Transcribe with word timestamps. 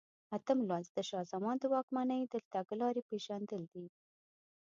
اتم 0.35 0.59
لوست 0.69 0.91
د 0.95 0.99
شاه 1.09 1.25
زمان 1.33 1.55
د 1.59 1.63
واکمنۍ 1.73 2.21
تګلارې 2.55 3.01
پېژندل 3.09 3.63
دي. 3.73 3.85